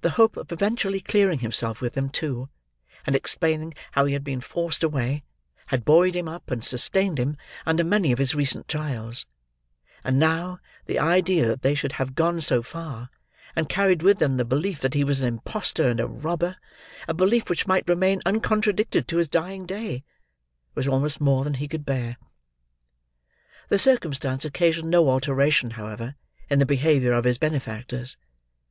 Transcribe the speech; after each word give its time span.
The 0.00 0.12
hope 0.16 0.38
of 0.38 0.50
eventually 0.50 1.02
clearing 1.02 1.40
himself 1.40 1.82
with 1.82 1.92
them, 1.92 2.08
too, 2.08 2.48
and 3.06 3.14
explaining 3.14 3.74
how 3.90 4.06
he 4.06 4.14
had 4.14 4.24
been 4.24 4.40
forced 4.40 4.82
away, 4.82 5.24
had 5.66 5.84
buoyed 5.84 6.16
him 6.16 6.26
up, 6.26 6.50
and 6.50 6.64
sustained 6.64 7.18
him, 7.18 7.36
under 7.66 7.84
many 7.84 8.12
of 8.12 8.18
his 8.18 8.34
recent 8.34 8.66
trials; 8.66 9.26
and 10.04 10.18
now, 10.18 10.58
the 10.86 10.98
idea 10.98 11.46
that 11.48 11.60
they 11.60 11.74
should 11.74 11.92
have 11.92 12.14
gone 12.14 12.40
so 12.40 12.62
far, 12.62 13.10
and 13.54 13.68
carried 13.68 14.00
with 14.02 14.20
them 14.20 14.38
the 14.38 14.46
belief 14.46 14.80
that 14.80 14.94
he 14.94 15.04
was 15.04 15.20
an 15.20 15.28
impostor 15.28 15.86
and 15.86 16.00
a 16.00 16.06
robber—a 16.06 17.12
belief 17.12 17.50
which 17.50 17.66
might 17.66 17.86
remain 17.86 18.22
uncontradicted 18.24 19.06
to 19.06 19.18
his 19.18 19.28
dying 19.28 19.66
day—was 19.66 20.88
almost 20.88 21.20
more 21.20 21.44
than 21.44 21.52
he 21.60 21.68
could 21.68 21.84
bear. 21.84 22.16
The 23.68 23.78
circumstance 23.78 24.46
occasioned 24.46 24.88
no 24.90 25.10
alteration, 25.10 25.72
however, 25.72 26.14
in 26.48 26.58
the 26.58 26.64
behaviour 26.64 27.12
of 27.12 27.24
his 27.24 27.36
benefactors. 27.36 28.16